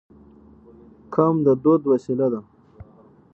[1.13, 2.41] قوم د دوی وسیله ده.